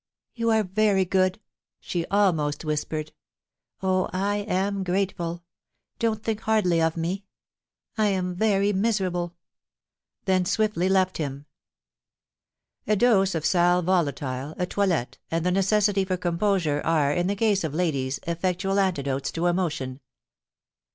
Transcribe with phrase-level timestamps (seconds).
[0.21, 1.39] * You are very good,'
[1.79, 3.11] she almost whispered.
[3.49, 4.09] * Oh!
[4.11, 5.43] I am grateful.
[5.99, 7.25] Don't think hardly of me;
[7.99, 9.35] I am very miserable,'
[10.25, 11.45] then swiftly left him.
[12.87, 17.35] A dose of sal volatile, a toilette, and the necessity for composure, are, in the
[17.35, 19.99] case of ladies, effectual antidotes to emotion.